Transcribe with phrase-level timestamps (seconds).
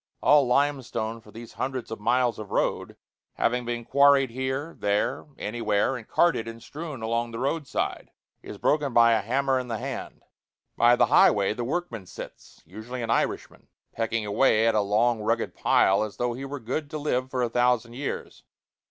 [0.23, 2.95] All limestone for these hundreds of miles of road,
[3.35, 8.09] having been quarried here, there, anywhere, and carted and strewn along the road side,
[8.41, 10.23] is broken by a hammer in the hand.
[10.75, 15.53] By the highway the workman sits usually an Irishman pecking away at a long rugged
[15.53, 18.43] pile as though he were good to live for a thousand years.